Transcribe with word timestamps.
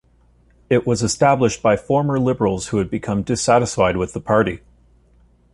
It 0.67 0.87
was 0.87 1.03
established 1.03 1.61
by 1.61 1.77
former 1.77 2.19
Liberals 2.19 2.69
who 2.69 2.77
had 2.79 2.89
become 2.89 3.21
dissatisfied 3.21 3.97
with 3.97 4.13
the 4.13 4.19
party. 4.19 4.61